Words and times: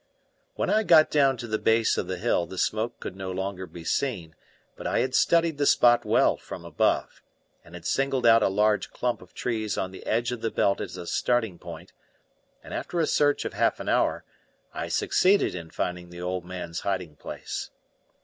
When 0.55 0.71
I 0.71 0.81
got 0.81 1.11
down 1.11 1.37
to 1.37 1.47
the 1.47 1.59
base 1.59 1.95
of 1.95 2.07
the 2.07 2.17
hill 2.17 2.47
the 2.47 2.57
smoke 2.57 2.99
could 2.99 3.15
no 3.15 3.29
longer 3.31 3.67
be 3.67 3.83
seen, 3.83 4.33
but 4.75 4.87
I 4.87 4.97
had 4.97 5.13
studied 5.13 5.59
the 5.59 5.67
spot 5.67 6.05
well 6.05 6.37
from 6.37 6.65
above, 6.65 7.21
and 7.63 7.75
had 7.75 7.85
singled 7.85 8.25
out 8.25 8.41
a 8.41 8.47
large 8.47 8.89
clump 8.89 9.21
of 9.21 9.35
trees 9.35 9.77
on 9.77 9.91
the 9.91 10.03
edge 10.07 10.31
of 10.31 10.41
the 10.41 10.49
belt 10.49 10.81
as 10.81 10.97
a 10.97 11.05
starting 11.05 11.59
point; 11.59 11.93
and 12.63 12.73
after 12.73 12.99
a 12.99 13.05
search 13.05 13.45
of 13.45 13.53
half 13.53 13.79
an 13.79 13.89
hour 13.89 14.23
I 14.73 14.87
succeeded 14.87 15.53
in 15.53 15.69
finding 15.69 16.09
the 16.09 16.19
old 16.19 16.45
man's 16.45 16.79
hiding 16.79 17.15
place. 17.15 17.69